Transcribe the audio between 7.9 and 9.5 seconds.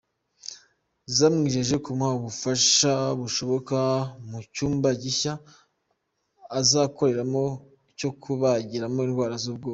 cyo kubagiramo indwara